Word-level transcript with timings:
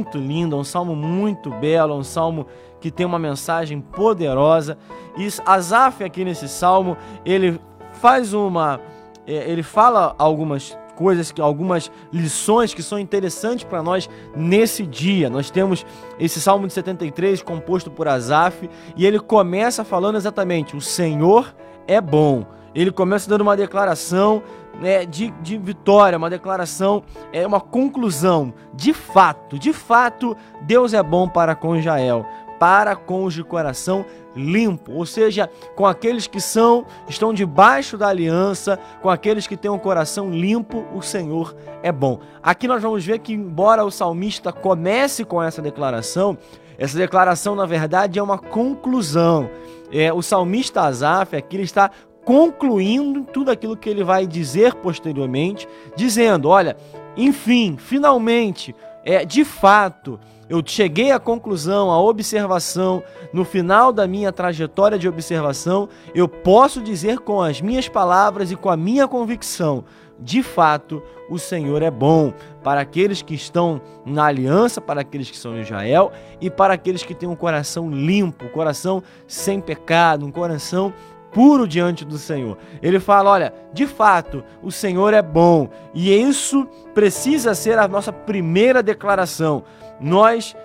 muito 0.00 0.18
lindo, 0.18 0.56
é 0.56 0.58
um 0.58 0.64
salmo 0.64 0.96
muito 0.96 1.50
belo, 1.50 1.92
é 1.92 1.96
um 1.96 2.02
salmo 2.02 2.46
que 2.80 2.90
tem 2.90 3.04
uma 3.04 3.18
mensagem 3.18 3.80
poderosa. 3.80 4.78
E 5.16 5.28
Asaf 5.44 6.02
aqui 6.02 6.24
nesse 6.24 6.48
salmo, 6.48 6.96
ele 7.24 7.60
faz 7.92 8.32
uma 8.32 8.80
é, 9.26 9.50
ele 9.50 9.62
fala 9.62 10.14
algumas 10.18 10.76
coisas, 10.96 11.32
algumas 11.38 11.90
lições 12.12 12.72
que 12.72 12.82
são 12.82 12.98
interessantes 12.98 13.64
para 13.64 13.82
nós 13.82 14.08
nesse 14.34 14.86
dia. 14.86 15.28
Nós 15.28 15.50
temos 15.50 15.84
esse 16.18 16.40
Salmo 16.40 16.66
de 16.66 16.72
73 16.72 17.42
composto 17.42 17.90
por 17.90 18.08
Asaf 18.08 18.68
e 18.96 19.06
ele 19.06 19.20
começa 19.20 19.84
falando 19.84 20.16
exatamente: 20.16 20.74
o 20.74 20.80
Senhor 20.80 21.54
é 21.86 22.00
bom. 22.00 22.46
Ele 22.74 22.90
começa 22.90 23.28
dando 23.28 23.42
uma 23.42 23.56
declaração 23.56 24.42
né, 24.80 25.04
de, 25.04 25.30
de 25.42 25.58
vitória, 25.58 26.18
uma 26.18 26.30
declaração, 26.30 27.02
é 27.32 27.46
uma 27.46 27.60
conclusão. 27.60 28.52
De 28.74 28.92
fato, 28.92 29.58
de 29.58 29.72
fato, 29.72 30.36
Deus 30.62 30.94
é 30.94 31.02
bom 31.02 31.28
para 31.28 31.54
com 31.54 31.76
Israel, 31.76 32.26
para 32.58 32.96
com 32.96 33.24
os 33.24 33.34
de 33.34 33.44
coração 33.44 34.04
limpo, 34.34 34.92
ou 34.92 35.04
seja, 35.04 35.50
com 35.74 35.86
aqueles 35.86 36.26
que 36.26 36.40
são 36.40 36.86
estão 37.08 37.32
debaixo 37.32 37.96
da 37.96 38.08
aliança, 38.08 38.78
com 39.02 39.08
aqueles 39.08 39.46
que 39.46 39.56
têm 39.56 39.70
um 39.70 39.78
coração 39.78 40.30
limpo, 40.30 40.84
o 40.94 41.02
Senhor 41.02 41.54
é 41.82 41.90
bom. 41.90 42.20
Aqui 42.42 42.68
nós 42.68 42.82
vamos 42.82 43.04
ver 43.04 43.18
que 43.18 43.32
embora 43.32 43.84
o 43.84 43.90
salmista 43.90 44.52
comece 44.52 45.24
com 45.24 45.42
essa 45.42 45.60
declaração, 45.60 46.38
essa 46.78 46.96
declaração 46.96 47.54
na 47.54 47.66
verdade 47.66 48.18
é 48.18 48.22
uma 48.22 48.38
conclusão. 48.38 49.50
É, 49.92 50.12
o 50.12 50.22
salmista 50.22 50.82
Asaf 50.82 51.34
aqui 51.34 51.56
ele 51.56 51.64
está 51.64 51.90
concluindo 52.30 53.24
tudo 53.24 53.50
aquilo 53.50 53.76
que 53.76 53.90
ele 53.90 54.04
vai 54.04 54.24
dizer 54.24 54.76
posteriormente, 54.76 55.66
dizendo: 55.96 56.48
olha, 56.48 56.76
enfim, 57.16 57.76
finalmente, 57.76 58.72
é 59.04 59.24
de 59.24 59.44
fato, 59.44 60.16
eu 60.48 60.62
cheguei 60.64 61.10
à 61.10 61.18
conclusão, 61.18 61.90
à 61.90 62.00
observação, 62.00 63.02
no 63.32 63.44
final 63.44 63.92
da 63.92 64.06
minha 64.06 64.30
trajetória 64.30 64.96
de 64.96 65.08
observação, 65.08 65.88
eu 66.14 66.28
posso 66.28 66.80
dizer 66.80 67.18
com 67.18 67.42
as 67.42 67.60
minhas 67.60 67.88
palavras 67.88 68.52
e 68.52 68.54
com 68.54 68.70
a 68.70 68.76
minha 68.76 69.08
convicção: 69.08 69.82
de 70.16 70.40
fato, 70.40 71.02
o 71.28 71.36
Senhor 71.36 71.82
é 71.82 71.90
bom 71.90 72.32
para 72.62 72.80
aqueles 72.80 73.22
que 73.22 73.34
estão 73.34 73.80
na 74.06 74.26
aliança, 74.26 74.80
para 74.80 75.00
aqueles 75.00 75.28
que 75.28 75.36
são 75.36 75.56
em 75.56 75.62
Israel 75.62 76.12
e 76.40 76.48
para 76.48 76.74
aqueles 76.74 77.02
que 77.02 77.12
têm 77.12 77.28
um 77.28 77.34
coração 77.34 77.90
limpo, 77.90 78.44
um 78.44 78.50
coração 78.50 79.02
sem 79.26 79.60
pecado, 79.60 80.24
um 80.24 80.30
coração 80.30 80.94
puro 81.32 81.66
diante 81.66 82.04
do 82.04 82.18
Senhor. 82.18 82.58
Ele 82.82 83.00
fala: 83.00 83.30
olha, 83.30 83.54
de 83.72 83.86
fato, 83.86 84.44
o 84.62 84.70
Senhor 84.70 85.14
é 85.14 85.22
bom 85.22 85.68
e 85.94 86.12
isso 86.12 86.66
precisa 86.94 87.54
ser 87.54 87.78
a 87.78 87.88
nossa 87.88 88.12
primeira 88.12 88.82
declaração. 88.82 89.62
Nós 90.00 90.56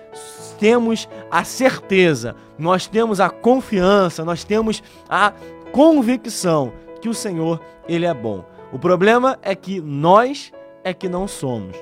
temos 0.59 1.09
a 1.29 1.43
certeza, 1.43 2.35
nós 2.57 2.87
temos 2.87 3.19
a 3.19 3.29
confiança, 3.29 4.23
nós 4.23 4.43
temos 4.43 4.81
a 5.09 5.33
convicção 5.71 6.71
que 7.01 7.09
o 7.09 7.13
Senhor 7.13 7.59
ele 7.87 8.05
é 8.05 8.13
bom. 8.13 8.45
O 8.71 8.79
problema 8.79 9.37
é 9.41 9.53
que 9.53 9.79
nós 9.81 10.51
é 10.83 10.93
que 10.93 11.09
não 11.09 11.27
somos. 11.27 11.75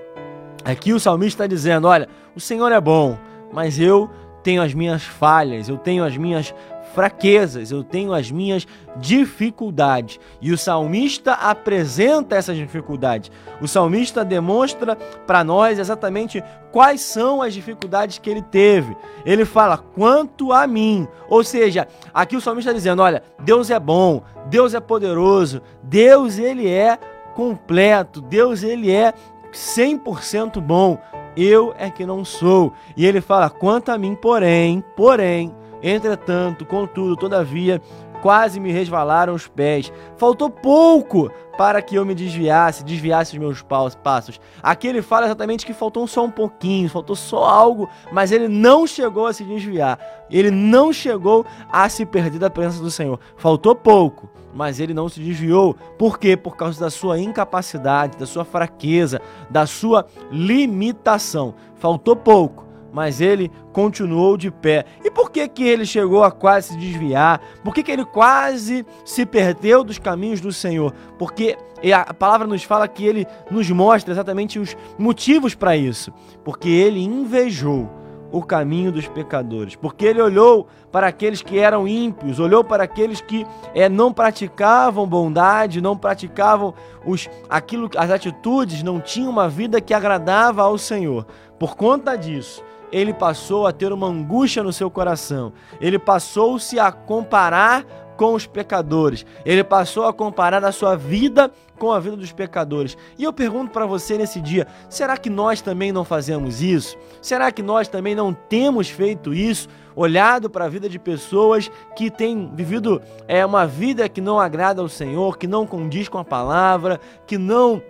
Aqui 0.65 0.93
o 0.93 0.99
salmista 0.99 1.43
está 1.43 1.47
dizendo: 1.47 1.87
olha, 1.87 2.07
o 2.35 2.39
Senhor 2.39 2.71
é 2.71 2.79
bom, 2.79 3.17
mas 3.51 3.79
eu 3.79 4.09
tenho 4.41 4.61
as 4.61 4.73
minhas 4.73 5.03
falhas, 5.03 5.69
eu 5.69 5.77
tenho 5.77 6.03
as 6.03 6.17
minhas 6.17 6.53
fraquezas, 6.93 7.71
eu 7.71 7.83
tenho 7.83 8.13
as 8.13 8.29
minhas 8.29 8.67
dificuldades. 8.97 10.19
E 10.41 10.51
o 10.51 10.57
salmista 10.57 11.33
apresenta 11.33 12.35
essas 12.35 12.55
dificuldades. 12.55 13.31
O 13.59 13.67
salmista 13.67 14.23
demonstra 14.23 14.95
para 15.25 15.43
nós 15.43 15.79
exatamente 15.79 16.43
quais 16.71 17.01
são 17.01 17.41
as 17.41 17.53
dificuldades 17.53 18.19
que 18.19 18.29
ele 18.29 18.41
teve. 18.41 18.95
Ele 19.25 19.43
fala 19.43 19.77
quanto 19.77 20.53
a 20.53 20.67
mim. 20.67 21.07
Ou 21.27 21.43
seja, 21.43 21.87
aqui 22.13 22.35
o 22.35 22.41
salmista 22.41 22.71
está 22.71 22.77
dizendo, 22.77 23.01
olha, 23.01 23.23
Deus 23.39 23.69
é 23.69 23.79
bom, 23.79 24.21
Deus 24.47 24.73
é 24.73 24.79
poderoso, 24.79 25.61
Deus 25.81 26.37
ele 26.37 26.69
é 26.69 26.97
completo, 27.35 28.21
Deus 28.21 28.61
ele 28.61 28.91
é 28.91 29.13
100% 29.51 30.61
bom. 30.61 30.99
Eu 31.35 31.73
é 31.79 31.89
que 31.89 32.05
não 32.05 32.23
sou. 32.23 32.73
E 32.95 33.05
ele 33.05 33.19
fala: 33.19 33.49
quanto 33.49 33.89
a 33.89 33.97
mim, 33.97 34.13
porém, 34.13 34.83
porém, 34.95 35.51
Entretanto, 35.83 36.65
contudo, 36.65 37.17
todavia, 37.17 37.81
quase 38.23 38.57
me 38.57 38.71
resvalaram 38.71 39.33
os 39.33 39.47
pés. 39.49 39.91
Faltou 40.15 40.49
pouco 40.49 41.29
para 41.57 41.81
que 41.81 41.95
eu 41.95 42.05
me 42.05 42.15
desviasse, 42.15 42.83
desviasse 42.83 43.33
os 43.33 43.37
meus 43.37 43.61
passos. 44.01 44.39
Aqui 44.61 44.87
ele 44.87 45.01
fala 45.01 45.25
exatamente 45.25 45.65
que 45.65 45.73
faltou 45.73 46.07
só 46.07 46.23
um 46.23 46.31
pouquinho, 46.31 46.89
faltou 46.89 47.17
só 47.17 47.43
algo, 47.43 47.89
mas 48.13 48.31
ele 48.31 48.47
não 48.47 48.87
chegou 48.87 49.27
a 49.27 49.33
se 49.33 49.43
desviar. 49.43 49.99
Ele 50.31 50.49
não 50.49 50.93
chegou 50.93 51.45
a 51.69 51.87
se 51.89 52.05
perder 52.05 52.39
da 52.39 52.49
presença 52.49 52.81
do 52.81 52.89
Senhor. 52.89 53.19
Faltou 53.35 53.75
pouco, 53.75 54.29
mas 54.53 54.79
ele 54.79 54.93
não 54.93 55.09
se 55.09 55.19
desviou. 55.19 55.75
Por 55.97 56.17
quê? 56.17 56.37
Por 56.37 56.55
causa 56.55 56.79
da 56.79 56.89
sua 56.89 57.19
incapacidade, 57.19 58.17
da 58.17 58.25
sua 58.25 58.45
fraqueza, 58.45 59.21
da 59.49 59.67
sua 59.67 60.05
limitação. 60.31 61.53
Faltou 61.75 62.15
pouco 62.15 62.63
mas 62.93 63.19
ele 63.19 63.51
continuou 63.73 64.37
de 64.37 64.51
pé. 64.51 64.85
E 65.03 65.09
por 65.09 65.31
que 65.31 65.47
que 65.47 65.63
ele 65.63 65.85
chegou 65.85 66.23
a 66.23 66.31
quase 66.31 66.69
se 66.69 66.77
desviar? 66.77 67.41
Por 67.63 67.73
que 67.73 67.81
que 67.81 67.91
ele 67.91 68.05
quase 68.05 68.85
se 69.03 69.25
perdeu 69.25 69.83
dos 69.83 69.97
caminhos 69.97 70.39
do 70.39 70.53
Senhor? 70.53 70.93
Porque 71.17 71.57
a 71.91 72.13
palavra 72.13 72.47
nos 72.47 72.63
fala 72.63 72.87
que 72.87 73.03
ele 73.03 73.25
nos 73.49 73.69
mostra 73.71 74.13
exatamente 74.13 74.59
os 74.59 74.77
motivos 74.97 75.55
para 75.55 75.75
isso. 75.75 76.13
Porque 76.45 76.69
ele 76.69 77.03
invejou 77.03 77.89
o 78.31 78.41
caminho 78.41 78.91
dos 78.91 79.07
pecadores, 79.07 79.75
porque 79.75 80.05
ele 80.05 80.19
olhou 80.19 80.67
para 80.91 81.05
aqueles 81.05 81.43
que 81.43 81.59
eram 81.59 81.87
ímpios, 81.87 82.39
olhou 82.39 82.63
para 82.63 82.83
aqueles 82.83 83.21
que 83.21 83.45
é, 83.75 83.87
não 83.87 84.11
praticavam 84.11 85.05
bondade, 85.05 85.79
não 85.79 85.95
praticavam 85.95 86.73
os, 87.05 87.29
aquilo, 87.47 87.91
as 87.95 88.09
atitudes, 88.09 88.81
não 88.81 88.99
tinham 88.99 89.29
uma 89.29 89.47
vida 89.47 89.79
que 89.79 89.93
agradava 89.93 90.63
ao 90.63 90.79
Senhor. 90.79 91.27
Por 91.59 91.75
conta 91.75 92.15
disso, 92.17 92.63
ele 92.93 93.11
passou 93.11 93.65
a 93.65 93.73
ter 93.73 93.91
uma 93.91 94.07
angústia 94.07 94.61
no 94.61 94.71
seu 94.71 94.89
coração. 94.89 95.51
Ele 95.81 95.97
passou-se 95.97 96.79
a 96.79 96.91
comparar 96.91 97.83
com 98.15 98.35
os 98.35 98.45
pecadores. 98.45 99.25
Ele 99.43 99.63
passou 99.63 100.05
a 100.05 100.13
comparar 100.13 100.63
a 100.63 100.71
sua 100.71 100.95
vida 100.95 101.51
com 101.79 101.91
a 101.91 101.99
vida 101.99 102.15
dos 102.15 102.31
pecadores. 102.31 102.95
E 103.17 103.23
eu 103.23 103.33
pergunto 103.33 103.71
para 103.71 103.87
você 103.87 104.15
nesse 104.15 104.39
dia: 104.39 104.67
será 104.87 105.17
que 105.17 105.29
nós 105.29 105.59
também 105.59 105.91
não 105.91 106.05
fazemos 106.05 106.61
isso? 106.61 106.95
Será 107.19 107.51
que 107.51 107.63
nós 107.63 107.87
também 107.87 108.13
não 108.13 108.31
temos 108.31 108.89
feito 108.89 109.33
isso? 109.33 109.67
Olhado 109.95 110.47
para 110.47 110.65
a 110.65 110.69
vida 110.69 110.87
de 110.87 110.99
pessoas 110.99 111.71
que 111.95 112.11
têm 112.11 112.51
vivido 112.53 113.01
é, 113.27 113.43
uma 113.43 113.65
vida 113.65 114.07
que 114.07 114.21
não 114.21 114.39
agrada 114.39 114.81
ao 114.81 114.87
Senhor, 114.87 115.37
que 115.37 115.47
não 115.47 115.65
condiz 115.65 116.07
com 116.07 116.19
a 116.19 116.25
palavra, 116.25 116.99
que 117.25 117.39
não 117.39 117.81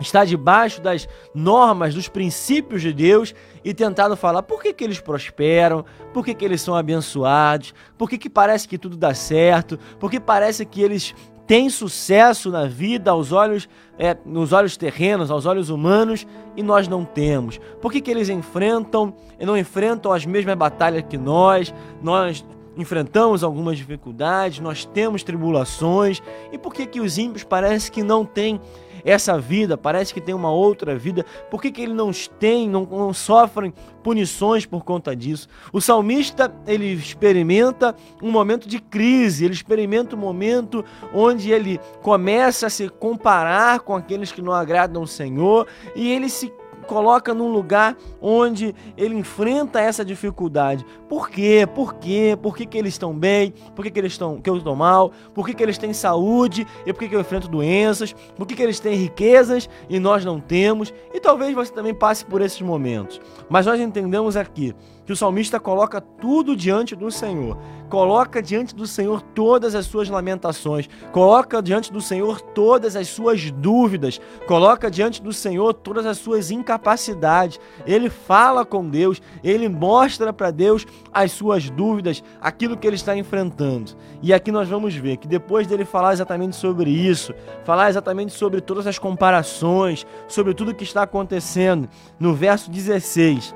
está 0.00 0.24
debaixo 0.24 0.80
das 0.80 1.08
normas, 1.34 1.94
dos 1.94 2.08
princípios 2.08 2.82
de 2.82 2.92
Deus 2.92 3.34
e 3.64 3.72
tentado 3.72 4.16
falar 4.16 4.42
por 4.42 4.62
que, 4.62 4.72
que 4.72 4.84
eles 4.84 5.00
prosperam, 5.00 5.84
por 6.12 6.24
que, 6.24 6.34
que 6.34 6.44
eles 6.44 6.60
são 6.60 6.74
abençoados, 6.74 7.74
por 7.96 8.08
que, 8.08 8.18
que 8.18 8.30
parece 8.30 8.68
que 8.68 8.78
tudo 8.78 8.96
dá 8.96 9.14
certo, 9.14 9.78
por 9.98 10.10
que 10.10 10.20
parece 10.20 10.64
que 10.64 10.82
eles 10.82 11.14
têm 11.46 11.70
sucesso 11.70 12.50
na 12.50 12.66
vida 12.66 13.10
aos 13.10 13.30
olhos, 13.30 13.68
é, 13.98 14.16
nos 14.24 14.52
olhos 14.52 14.76
terrenos, 14.76 15.30
aos 15.30 15.46
olhos 15.46 15.70
humanos 15.70 16.26
e 16.56 16.62
nós 16.62 16.88
não 16.88 17.04
temos. 17.04 17.58
Por 17.80 17.92
que, 17.92 18.00
que 18.00 18.10
eles 18.10 18.28
enfrentam 18.28 19.14
e 19.38 19.46
não 19.46 19.56
enfrentam 19.56 20.12
as 20.12 20.26
mesmas 20.26 20.56
batalhas 20.56 21.04
que 21.08 21.16
nós? 21.16 21.72
Nós 22.02 22.44
enfrentamos 22.76 23.42
algumas 23.42 23.78
dificuldades, 23.78 24.60
nós 24.60 24.84
temos 24.84 25.22
tribulações 25.22 26.22
e 26.52 26.58
por 26.58 26.74
que 26.74 26.86
que 26.86 27.00
os 27.00 27.18
ímpios 27.18 27.44
parece 27.44 27.90
que 27.90 28.02
não 28.02 28.24
têm 28.24 28.60
essa 29.06 29.38
vida, 29.38 29.78
parece 29.78 30.12
que 30.12 30.20
tem 30.20 30.34
uma 30.34 30.50
outra 30.50 30.98
vida. 30.98 31.24
Por 31.48 31.62
que, 31.62 31.70
que 31.70 31.82
eles 31.82 31.94
não 31.94 32.10
têm, 32.40 32.68
não, 32.68 32.82
não 32.84 33.14
sofrem 33.14 33.72
punições 34.02 34.66
por 34.66 34.84
conta 34.84 35.14
disso? 35.14 35.48
O 35.72 35.80
salmista, 35.80 36.52
ele 36.66 36.92
experimenta 36.92 37.94
um 38.20 38.32
momento 38.32 38.68
de 38.68 38.80
crise, 38.80 39.44
ele 39.44 39.54
experimenta 39.54 40.16
um 40.16 40.18
momento 40.18 40.84
onde 41.14 41.52
ele 41.52 41.78
começa 42.02 42.66
a 42.66 42.70
se 42.70 42.88
comparar 42.88 43.78
com 43.80 43.94
aqueles 43.94 44.32
que 44.32 44.42
não 44.42 44.52
agradam 44.52 45.02
o 45.02 45.06
Senhor 45.06 45.68
e 45.94 46.10
ele 46.10 46.28
se 46.28 46.52
coloca 46.86 47.34
num 47.34 47.52
lugar 47.52 47.96
onde 48.20 48.74
ele 48.96 49.14
enfrenta 49.14 49.80
essa 49.80 50.04
dificuldade. 50.04 50.84
Por 51.08 51.28
quê? 51.28 51.68
Por 51.74 51.94
quê? 51.94 52.38
Por 52.40 52.56
que, 52.56 52.64
que 52.64 52.78
eles 52.78 52.94
estão 52.94 53.12
bem? 53.12 53.52
Por 53.74 53.84
que, 53.84 53.90
que 53.90 53.98
eles 53.98 54.12
estão 54.12 54.40
que 54.40 54.48
eu 54.48 54.56
estou 54.56 54.74
mal? 54.74 55.12
Por 55.34 55.46
que, 55.46 55.54
que 55.54 55.62
eles 55.62 55.78
têm 55.78 55.92
saúde? 55.92 56.66
E 56.86 56.92
por 56.92 57.00
que, 57.00 57.08
que 57.08 57.16
eu 57.16 57.20
enfrento 57.20 57.48
doenças? 57.48 58.14
Por 58.36 58.46
que, 58.46 58.54
que 58.54 58.62
eles 58.62 58.80
têm 58.80 58.96
riquezas 58.96 59.68
e 59.88 59.98
nós 59.98 60.24
não 60.24 60.40
temos? 60.40 60.94
E 61.12 61.20
talvez 61.20 61.54
você 61.54 61.72
também 61.72 61.94
passe 61.94 62.24
por 62.24 62.40
esses 62.40 62.60
momentos. 62.62 63.20
Mas 63.48 63.66
nós 63.66 63.80
entendemos 63.80 64.36
aqui 64.36 64.74
que 65.06 65.12
o 65.12 65.16
salmista 65.16 65.60
coloca 65.60 66.00
tudo 66.00 66.56
diante 66.56 66.96
do 66.96 67.10
Senhor, 67.12 67.56
coloca 67.88 68.42
diante 68.42 68.74
do 68.74 68.86
Senhor 68.86 69.22
todas 69.22 69.76
as 69.76 69.86
suas 69.86 70.08
lamentações, 70.08 70.88
coloca 71.12 71.62
diante 71.62 71.92
do 71.92 72.00
Senhor 72.00 72.40
todas 72.40 72.96
as 72.96 73.06
suas 73.06 73.50
dúvidas, 73.52 74.20
coloca 74.48 74.90
diante 74.90 75.22
do 75.22 75.32
Senhor 75.32 75.72
todas 75.72 76.04
as 76.04 76.18
suas 76.18 76.50
incapacidades. 76.50 77.60
Ele 77.86 78.10
fala 78.10 78.64
com 78.64 78.88
Deus, 78.88 79.22
ele 79.44 79.68
mostra 79.68 80.32
para 80.32 80.50
Deus 80.50 80.84
as 81.12 81.30
suas 81.30 81.70
dúvidas, 81.70 82.22
aquilo 82.40 82.76
que 82.76 82.86
ele 82.86 82.96
está 82.96 83.16
enfrentando. 83.16 83.92
E 84.20 84.34
aqui 84.34 84.50
nós 84.50 84.68
vamos 84.68 84.94
ver 84.96 85.18
que 85.18 85.28
depois 85.28 85.68
dele 85.68 85.84
falar 85.84 86.14
exatamente 86.14 86.56
sobre 86.56 86.90
isso, 86.90 87.32
falar 87.64 87.88
exatamente 87.88 88.32
sobre 88.32 88.60
todas 88.60 88.88
as 88.88 88.98
comparações, 88.98 90.04
sobre 90.26 90.52
tudo 90.52 90.74
que 90.74 90.82
está 90.82 91.02
acontecendo, 91.02 91.88
no 92.18 92.34
verso 92.34 92.70
16, 92.70 93.54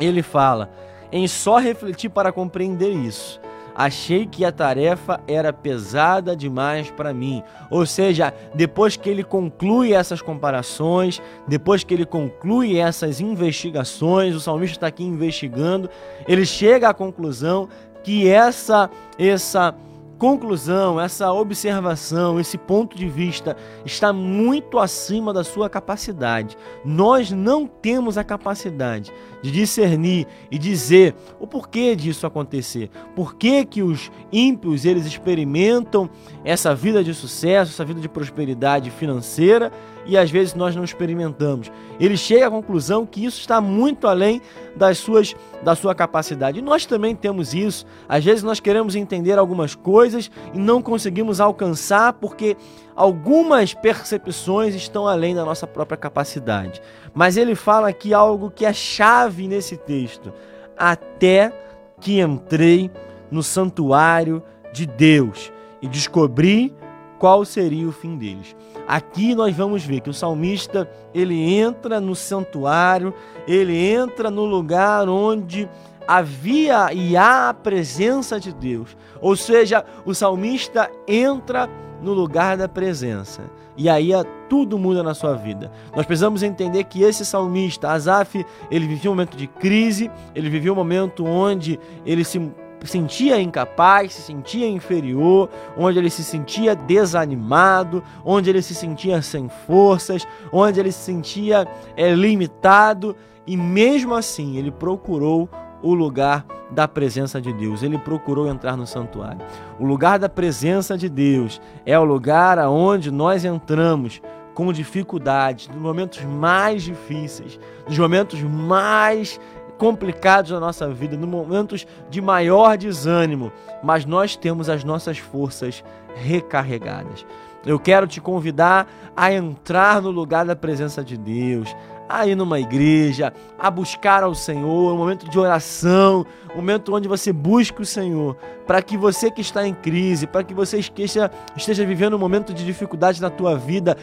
ele 0.00 0.22
fala: 0.22 0.70
em 1.10 1.26
só 1.28 1.58
refletir 1.58 2.10
para 2.10 2.32
compreender 2.32 2.90
isso. 2.90 3.40
Achei 3.78 4.24
que 4.24 4.42
a 4.42 4.50
tarefa 4.50 5.20
era 5.28 5.52
pesada 5.52 6.34
demais 6.34 6.90
para 6.90 7.12
mim. 7.12 7.42
Ou 7.70 7.84
seja, 7.84 8.32
depois 8.54 8.96
que 8.96 9.06
ele 9.06 9.22
conclui 9.22 9.92
essas 9.92 10.22
comparações, 10.22 11.20
depois 11.46 11.84
que 11.84 11.92
ele 11.92 12.06
conclui 12.06 12.78
essas 12.78 13.20
investigações, 13.20 14.34
o 14.34 14.40
salmista 14.40 14.76
está 14.78 14.86
aqui 14.86 15.04
investigando, 15.04 15.90
ele 16.26 16.46
chega 16.46 16.88
à 16.88 16.94
conclusão 16.94 17.68
que 18.02 18.26
essa 18.26 18.88
essa 19.18 19.74
conclusão, 20.18 21.00
essa 21.00 21.32
observação, 21.32 22.40
esse 22.40 22.56
ponto 22.56 22.96
de 22.96 23.08
vista 23.08 23.56
está 23.84 24.12
muito 24.12 24.78
acima 24.78 25.32
da 25.32 25.44
sua 25.44 25.68
capacidade. 25.68 26.56
Nós 26.84 27.30
não 27.30 27.66
temos 27.66 28.16
a 28.16 28.24
capacidade 28.24 29.12
de 29.42 29.50
discernir 29.50 30.26
e 30.50 30.58
dizer 30.58 31.14
o 31.38 31.46
porquê 31.46 31.94
disso 31.94 32.26
acontecer. 32.26 32.90
Por 33.14 33.34
que, 33.34 33.64
que 33.64 33.82
os 33.82 34.10
ímpios 34.32 34.84
eles 34.84 35.06
experimentam 35.06 36.08
essa 36.44 36.74
vida 36.74 37.04
de 37.04 37.12
sucesso, 37.12 37.72
essa 37.72 37.84
vida 37.84 38.00
de 38.00 38.08
prosperidade 38.08 38.90
financeira 38.90 39.70
e 40.06 40.16
às 40.16 40.30
vezes 40.30 40.54
nós 40.54 40.74
não 40.74 40.84
experimentamos. 40.84 41.70
Ele 41.98 42.16
chega 42.16 42.46
à 42.46 42.50
conclusão 42.50 43.04
que 43.04 43.24
isso 43.24 43.40
está 43.40 43.60
muito 43.60 44.06
além 44.06 44.40
das 44.76 44.98
suas 44.98 45.34
da 45.62 45.74
sua 45.74 45.94
capacidade. 45.94 46.58
E 46.58 46.62
nós 46.62 46.86
também 46.86 47.14
temos 47.14 47.52
isso. 47.52 47.84
Às 48.08 48.24
vezes 48.24 48.42
nós 48.42 48.60
queremos 48.60 48.94
entender 48.94 49.38
algumas 49.38 49.74
coisas 49.74 50.05
e 50.14 50.58
não 50.58 50.82
conseguimos 50.82 51.40
alcançar 51.40 52.12
porque 52.14 52.56
algumas 52.94 53.74
percepções 53.74 54.74
estão 54.74 55.06
além 55.06 55.34
da 55.34 55.44
nossa 55.44 55.66
própria 55.66 55.96
capacidade. 55.96 56.80
Mas 57.14 57.36
ele 57.36 57.54
fala 57.54 57.88
aqui 57.88 58.12
algo 58.14 58.50
que 58.50 58.64
é 58.64 58.72
chave 58.72 59.48
nesse 59.48 59.76
texto. 59.76 60.32
Até 60.76 61.52
que 62.00 62.20
entrei 62.20 62.90
no 63.30 63.42
santuário 63.42 64.42
de 64.72 64.86
Deus 64.86 65.52
e 65.80 65.88
descobri 65.88 66.74
qual 67.18 67.44
seria 67.44 67.88
o 67.88 67.92
fim 67.92 68.16
deles. 68.16 68.54
Aqui 68.86 69.34
nós 69.34 69.54
vamos 69.56 69.84
ver 69.84 70.00
que 70.00 70.10
o 70.10 70.14
salmista, 70.14 70.88
ele 71.14 71.54
entra 71.54 72.00
no 72.00 72.14
santuário, 72.14 73.12
ele 73.48 73.76
entra 73.76 74.30
no 74.30 74.44
lugar 74.44 75.08
onde 75.08 75.68
havia 76.06 76.92
e 76.92 77.16
há 77.16 77.50
a 77.50 77.54
presença 77.54 78.38
de 78.38 78.52
Deus. 78.52 78.96
Ou 79.20 79.36
seja, 79.36 79.84
o 80.04 80.14
salmista 80.14 80.90
entra 81.06 81.68
no 82.02 82.12
lugar 82.12 82.56
da 82.56 82.68
presença. 82.68 83.42
E 83.76 83.88
aí 83.88 84.10
tudo 84.48 84.78
muda 84.78 85.02
na 85.02 85.14
sua 85.14 85.34
vida. 85.34 85.70
Nós 85.94 86.06
precisamos 86.06 86.42
entender 86.42 86.84
que 86.84 87.02
esse 87.02 87.24
salmista, 87.24 87.90
Asaf, 87.90 88.44
ele 88.70 88.86
vivia 88.86 89.10
um 89.10 89.14
momento 89.14 89.36
de 89.36 89.46
crise, 89.46 90.10
ele 90.34 90.48
vivia 90.48 90.72
um 90.72 90.76
momento 90.76 91.24
onde 91.24 91.78
ele 92.04 92.24
se 92.24 92.50
sentia 92.84 93.40
incapaz, 93.40 94.14
se 94.14 94.22
sentia 94.22 94.68
inferior, 94.68 95.50
onde 95.76 95.98
ele 95.98 96.10
se 96.10 96.22
sentia 96.22 96.74
desanimado, 96.74 98.02
onde 98.24 98.48
ele 98.48 98.62
se 98.62 98.74
sentia 98.74 99.20
sem 99.20 99.48
forças, 99.66 100.26
onde 100.52 100.78
ele 100.78 100.92
se 100.92 101.00
sentia 101.00 101.66
é, 101.96 102.14
limitado, 102.14 103.16
e 103.46 103.56
mesmo 103.56 104.14
assim 104.14 104.56
ele 104.56 104.70
procurou 104.70 105.48
o 105.82 105.94
lugar 105.94 106.44
da 106.70 106.88
presença 106.88 107.40
de 107.40 107.52
Deus. 107.52 107.82
Ele 107.82 107.98
procurou 107.98 108.48
entrar 108.48 108.76
no 108.76 108.86
santuário. 108.86 109.40
O 109.78 109.84
lugar 109.84 110.18
da 110.18 110.28
presença 110.28 110.96
de 110.96 111.08
Deus 111.08 111.60
é 111.84 111.98
o 111.98 112.04
lugar 112.04 112.58
aonde 112.58 113.10
nós 113.10 113.44
entramos 113.44 114.20
com 114.54 114.72
dificuldades, 114.72 115.68
nos 115.68 115.76
momentos 115.76 116.22
mais 116.22 116.82
difíceis, 116.82 117.60
nos 117.86 117.98
momentos 117.98 118.40
mais 118.42 119.38
complicados 119.76 120.50
da 120.50 120.58
nossa 120.58 120.88
vida, 120.88 121.16
nos 121.16 121.28
momentos 121.28 121.86
de 122.08 122.22
maior 122.22 122.78
desânimo, 122.78 123.52
mas 123.82 124.06
nós 124.06 124.34
temos 124.34 124.70
as 124.70 124.82
nossas 124.82 125.18
forças 125.18 125.84
recarregadas. 126.14 127.26
Eu 127.66 127.78
quero 127.78 128.06
te 128.06 128.20
convidar 128.20 128.88
a 129.14 129.32
entrar 129.32 130.00
no 130.00 130.10
lugar 130.10 130.46
da 130.46 130.56
presença 130.56 131.04
de 131.04 131.16
Deus, 131.16 131.74
a 132.08 132.26
ir 132.26 132.34
numa 132.34 132.60
igreja, 132.60 133.32
a 133.58 133.70
buscar 133.70 134.22
ao 134.22 134.34
Senhor, 134.34 134.92
um 134.92 134.96
momento 134.96 135.28
de 135.28 135.38
oração, 135.38 136.26
um 136.52 136.56
momento 136.56 136.94
onde 136.94 137.08
você 137.08 137.32
busca 137.32 137.82
o 137.82 137.86
Senhor, 137.86 138.36
para 138.66 138.82
que 138.82 138.96
você 138.96 139.30
que 139.30 139.40
está 139.40 139.66
em 139.66 139.74
crise, 139.74 140.26
para 140.26 140.44
que 140.44 140.54
você 140.54 140.78
esteja, 140.78 141.30
esteja 141.56 141.84
vivendo 141.84 142.14
um 142.14 142.18
momento 142.18 142.52
de 142.52 142.64
dificuldade 142.64 143.20
na 143.20 143.30
tua 143.30 143.56
vida, 143.56 143.96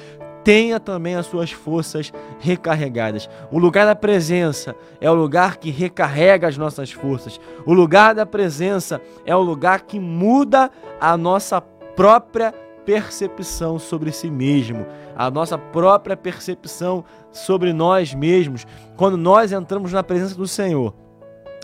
tenha 0.43 0.79
também 0.79 1.15
as 1.15 1.25
suas 1.25 1.51
forças 1.51 2.11
recarregadas. 2.39 3.29
O 3.51 3.57
lugar 3.57 3.85
da 3.85 3.95
presença 3.95 4.75
é 4.99 5.09
o 5.09 5.13
lugar 5.13 5.57
que 5.57 5.71
recarrega 5.71 6.47
as 6.47 6.57
nossas 6.57 6.91
forças. 6.91 7.39
O 7.65 7.73
lugar 7.73 8.13
da 8.13 8.25
presença 8.25 9.01
é 9.25 9.35
o 9.35 9.41
lugar 9.41 9.81
que 9.81 9.99
muda 9.99 10.69
a 10.99 11.15
nossa 11.15 11.61
própria 11.95 12.53
percepção 12.85 13.79
sobre 13.79 14.11
si 14.11 14.29
mesmo, 14.29 14.85
a 15.15 15.29
nossa 15.29 15.57
própria 15.57 16.17
percepção 16.17 17.03
sobre 17.31 17.73
nós 17.73 18.13
mesmos. 18.13 18.65
Quando 18.95 19.17
nós 19.17 19.51
entramos 19.51 19.91
na 19.91 20.03
presença 20.03 20.35
do 20.35 20.47
Senhor, 20.47 20.93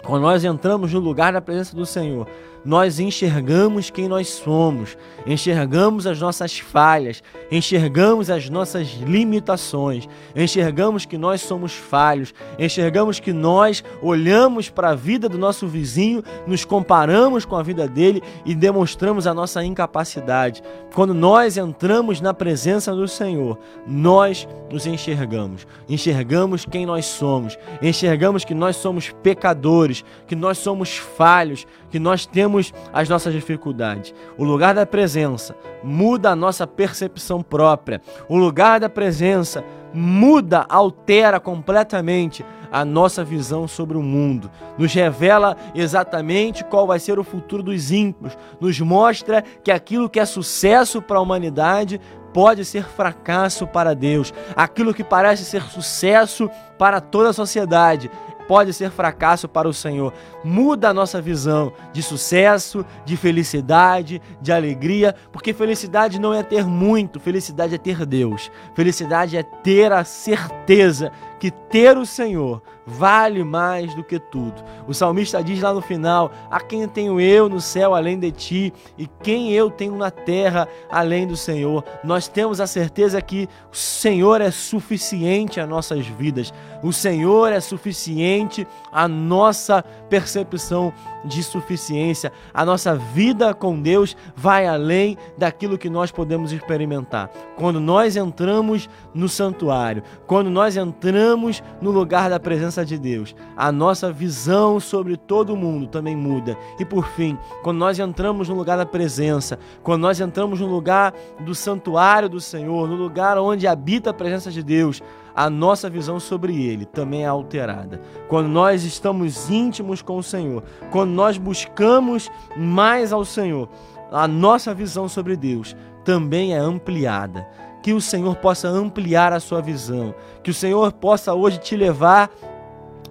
quando 0.04 0.24
nós 0.24 0.44
entramos 0.44 0.94
no 0.94 1.00
lugar 1.00 1.34
da 1.34 1.42
presença 1.42 1.76
do 1.76 1.86
Senhor, 1.86 2.28
nós 2.64 3.00
enxergamos 3.00 3.90
quem 3.90 4.08
nós 4.08 4.28
somos, 4.28 4.98
enxergamos 5.26 6.06
as 6.06 6.20
nossas 6.20 6.60
falhas, 6.60 7.24
enxergamos 7.52 8.30
as 8.30 8.50
nossas 8.50 8.90
limitações, 9.06 10.08
enxergamos 10.36 11.06
que 11.06 11.18
nós 11.18 11.42
somos 11.42 11.74
falhos, 11.74 12.34
enxergamos 12.58 13.20
que 13.20 13.32
nós 13.32 13.84
olhamos 14.02 14.70
para 14.70 14.90
a 14.90 14.96
vida 14.96 15.30
do 15.30 15.38
nosso 15.38 15.68
vizinho, 15.68 16.24
nos 16.46 16.66
comparamos 16.66 17.46
com 17.46 17.56
a 17.56 17.64
vida 17.64 17.88
dele 17.88 18.22
e 18.46 18.54
demonstramos 18.54 19.26
a 19.26 19.34
nossa 19.34 19.64
incapacidade. 19.64 20.62
Quando 20.94 21.14
nós 21.14 21.58
entramos 21.58 22.20
na 22.20 22.34
presença 22.34 22.94
do 22.94 23.08
Senhor, 23.08 23.58
nós 23.88 24.48
nos 24.72 24.86
enxergamos, 24.86 25.66
enxergamos 25.88 26.66
quem 26.66 26.86
nós 26.86 27.06
somos, 27.06 27.58
enxergamos 27.82 28.44
que 28.44 28.54
nós 28.54 28.76
somos 28.76 29.12
pecadores, 29.24 30.04
que 30.28 30.36
nós 30.36 30.58
somos 30.58 30.98
falhos, 30.98 31.66
que 31.90 32.00
nós 32.00 32.26
temos 32.26 32.49
as 32.92 33.10
nossas 33.10 33.34
dificuldades. 33.34 34.14
O 34.38 34.44
lugar 34.44 34.74
da 34.74 34.86
presença 34.86 35.56
muda 35.84 36.32
a 36.32 36.36
nossa 36.36 36.66
percepção 36.66 37.42
própria. 37.42 38.02
O 38.28 38.38
lugar 38.38 38.80
da 38.80 38.90
presença 38.90 39.64
muda, 39.94 40.66
altera 40.70 41.40
completamente 41.40 42.46
a 42.72 42.86
nossa 42.86 43.24
visão 43.24 43.68
sobre 43.68 43.98
o 43.98 44.04
mundo, 44.04 44.50
nos 44.78 44.94
revela 44.94 45.58
exatamente 45.74 46.64
qual 46.64 46.86
vai 46.86 47.00
ser 47.00 47.18
o 47.18 47.24
futuro 47.24 47.64
dos 47.64 47.92
ímpios, 47.92 48.38
nos 48.60 48.80
mostra 48.80 49.44
que 49.64 49.72
aquilo 49.72 50.10
que 50.10 50.20
é 50.20 50.26
sucesso 50.26 51.02
para 51.02 51.18
a 51.18 51.22
humanidade 51.22 52.00
pode 52.32 52.64
ser 52.64 52.84
fracasso 52.84 53.66
para 53.66 53.96
Deus, 53.96 54.32
aquilo 54.56 54.94
que 54.94 55.04
parece 55.04 55.44
ser 55.44 55.64
sucesso 55.64 56.50
para 56.78 57.02
toda 57.02 57.30
a 57.30 57.34
sociedade 57.34 58.10
pode 58.50 58.74
ser 58.74 58.90
fracasso 58.90 59.48
para 59.48 59.70
o 59.70 59.74
Senhor. 59.74 60.12
Muda 60.44 60.90
a 60.90 60.94
nossa 60.94 61.22
visão 61.22 61.72
de 61.94 62.02
sucesso, 62.02 62.84
de 63.06 63.16
felicidade, 63.16 64.20
de 64.42 64.52
alegria, 64.52 65.14
porque 65.32 65.54
felicidade 65.54 66.20
não 66.20 66.34
é 66.34 66.42
ter 66.42 66.66
muito, 66.66 67.20
felicidade 67.20 67.76
é 67.76 67.78
ter 67.78 68.08
Deus. 68.08 68.50
Felicidade 68.74 69.38
é 69.38 69.44
ter 69.44 69.92
a 69.92 70.04
certeza 70.04 71.12
que 71.40 71.50
ter 71.50 71.98
o 71.98 72.06
Senhor 72.06 72.62
vale 72.86 73.44
mais 73.44 73.94
do 73.94 74.04
que 74.04 74.20
tudo. 74.20 74.64
O 74.88 74.94
salmista 74.94 75.44
diz 75.44 75.62
lá 75.62 75.74
no 75.74 75.82
final: 75.82 76.32
A 76.50 76.60
quem 76.60 76.88
tenho 76.88 77.20
eu 77.22 77.48
no 77.48 77.62
céu 77.62 77.94
além 77.94 78.20
de 78.20 78.32
ti, 78.32 78.74
e 78.98 79.08
quem 79.22 79.52
eu 79.52 79.70
tenho 79.70 79.96
na 79.96 80.12
terra 80.12 80.68
além 80.90 81.28
do 81.28 81.38
Senhor. 81.38 81.84
Nós 82.04 82.28
temos 82.28 82.60
a 82.60 82.68
certeza 82.68 83.22
que 83.22 83.48
o 83.72 83.76
Senhor 83.76 84.42
é 84.42 84.52
suficiente 84.52 85.60
às 85.60 85.70
nossas 85.70 86.06
vidas, 86.06 86.54
o 86.84 86.92
Senhor 86.92 87.52
é 87.52 87.60
suficiente 87.60 88.68
à 88.92 89.08
nossa 89.08 89.84
percepção 90.10 90.92
de 91.24 91.44
suficiência. 91.44 92.32
A 92.54 92.66
nossa 92.66 92.96
vida 92.96 93.54
com 93.54 93.80
Deus 93.80 94.16
vai 94.36 94.68
além 94.68 95.18
daquilo 95.38 95.78
que 95.78 95.90
nós 95.90 96.12
podemos 96.12 96.52
experimentar. 96.52 97.30
Quando 97.56 97.80
nós 97.80 98.16
entramos 98.16 98.90
no 99.14 99.28
santuário, 99.28 100.04
quando 100.26 100.50
nós 100.50 100.78
entramos 100.78 101.62
no 101.82 101.92
lugar 101.92 102.30
da 102.30 102.40
presença 102.40 102.86
de 102.86 102.98
Deus, 102.98 103.36
a 103.56 103.72
nossa 103.72 104.12
visão 104.12 104.80
sobre 104.80 105.18
todo 105.18 105.54
o 105.54 105.58
mundo 105.58 105.88
também 105.88 106.16
muda. 106.16 106.58
E 106.80 106.86
por 106.86 107.06
fim, 107.08 107.38
quando 107.64 107.78
nós 107.78 108.00
entramos 108.00 108.50
no 108.50 108.56
lugar 108.56 108.78
da 108.78 108.86
presença, 108.86 109.60
quando 109.84 110.02
nós 110.02 110.20
entramos 110.20 110.60
no 110.60 110.68
lugar 110.68 111.14
do 111.40 111.54
santuário 111.54 112.30
do 112.30 112.40
Senhor, 112.40 112.88
no 112.88 112.96
lugar 112.96 113.38
onde 113.38 113.68
habita 113.68 114.10
a 114.10 114.14
presença 114.14 114.52
de 114.52 114.64
Deus, 114.64 115.02
a 115.40 115.50
nossa 115.50 115.90
visão 115.90 116.20
sobre 116.20 116.66
ele 116.66 116.84
também 116.84 117.24
é 117.24 117.26
alterada. 117.26 118.02
Quando 118.28 118.50
nós 118.50 118.84
estamos 118.84 119.50
íntimos 119.50 120.02
com 120.02 120.18
o 120.18 120.24
Senhor, 120.24 120.62
quando 120.92 121.12
nós 121.12 121.38
buscamos 121.38 122.30
mais 122.58 123.14
ao 123.14 123.24
Senhor, 123.24 123.70
a 124.12 124.28
nossa 124.28 124.74
visão 124.74 125.08
sobre 125.08 125.38
Deus 125.38 125.78
também 126.04 126.54
é 126.54 126.58
ampliada. 126.58 127.48
Que 127.82 127.94
o 127.94 128.02
Senhor 128.02 128.36
possa 128.36 128.68
ampliar 128.68 129.32
a 129.32 129.40
sua 129.40 129.62
visão, 129.62 130.14
que 130.44 130.52
o 130.52 130.54
Senhor 130.54 130.92
possa 130.92 131.34
hoje 131.34 131.58
te 131.60 131.78
levar 131.78 132.30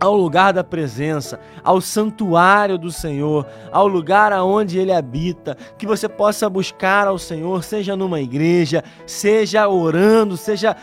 ao 0.00 0.16
lugar 0.16 0.52
da 0.52 0.62
presença, 0.62 1.40
ao 1.62 1.80
santuário 1.80 2.78
do 2.78 2.90
Senhor, 2.90 3.46
ao 3.72 3.86
lugar 3.86 4.32
aonde 4.32 4.78
ele 4.78 4.92
habita, 4.92 5.56
que 5.76 5.86
você 5.86 6.08
possa 6.08 6.48
buscar 6.48 7.06
ao 7.06 7.18
Senhor, 7.18 7.62
seja 7.62 7.96
numa 7.96 8.20
igreja, 8.20 8.82
seja 9.06 9.68
orando, 9.68 10.36
seja 10.36 10.76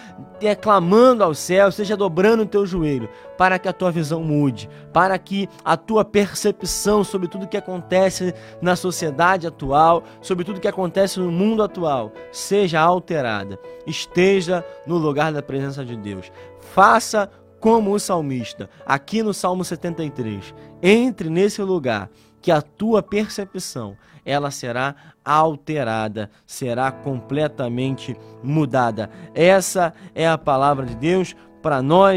clamando 0.61 1.23
ao 1.23 1.33
céu, 1.33 1.71
seja 1.71 1.95
dobrando 1.95 2.43
o 2.43 2.45
teu 2.45 2.65
joelho, 2.65 3.09
para 3.37 3.57
que 3.57 3.67
a 3.67 3.73
tua 3.73 3.91
visão 3.91 4.21
mude, 4.21 4.69
para 4.91 5.17
que 5.17 5.47
a 5.63 5.77
tua 5.77 6.03
percepção 6.03 7.03
sobre 7.03 7.27
tudo 7.27 7.47
que 7.47 7.57
acontece 7.57 8.33
na 8.61 8.75
sociedade 8.75 9.47
atual, 9.47 10.03
sobre 10.21 10.43
tudo 10.43 10.59
que 10.59 10.67
acontece 10.67 11.19
no 11.19 11.31
mundo 11.31 11.63
atual, 11.63 12.11
seja 12.31 12.81
alterada. 12.81 13.57
Esteja 13.87 14.63
no 14.85 14.97
lugar 14.97 15.31
da 15.31 15.41
presença 15.41 15.85
de 15.85 15.95
Deus. 15.95 16.31
Faça 16.59 17.29
como 17.65 17.93
o 17.93 17.99
salmista, 17.99 18.69
aqui 18.85 19.23
no 19.23 19.33
Salmo 19.33 19.65
73. 19.65 20.53
Entre 20.83 21.31
nesse 21.31 21.63
lugar 21.63 22.11
que 22.39 22.51
a 22.51 22.61
tua 22.61 23.01
percepção 23.01 23.97
ela 24.23 24.51
será 24.51 24.95
alterada, 25.25 26.29
será 26.45 26.91
completamente 26.91 28.15
mudada. 28.43 29.09
Essa 29.33 29.95
é 30.13 30.27
a 30.27 30.37
palavra 30.37 30.85
de 30.85 30.95
Deus 30.95 31.35
para 31.59 31.81
nós 31.81 32.13